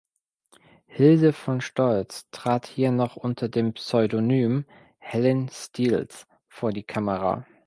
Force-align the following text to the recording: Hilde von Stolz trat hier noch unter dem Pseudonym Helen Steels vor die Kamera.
Hilde 0.87 1.31
von 1.31 1.61
Stolz 1.61 2.27
trat 2.31 2.65
hier 2.65 2.91
noch 2.91 3.17
unter 3.17 3.49
dem 3.49 3.73
Pseudonym 3.73 4.65
Helen 4.97 5.47
Steels 5.49 6.25
vor 6.47 6.71
die 6.71 6.81
Kamera. 6.81 7.45